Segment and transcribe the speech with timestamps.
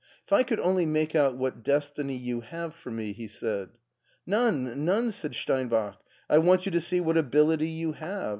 [0.25, 3.69] "If I could only make out what destiny yoti have for me," he said.
[4.25, 5.97] "None, none," said Steinbach.
[6.27, 8.29] "I want you to see what ability you have.